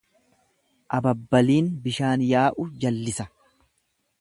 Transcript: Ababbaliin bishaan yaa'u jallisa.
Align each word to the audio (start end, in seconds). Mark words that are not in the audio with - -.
Ababbaliin 0.99 1.69
bishaan 1.83 2.25
yaa'u 2.31 2.69
jallisa. 2.85 3.29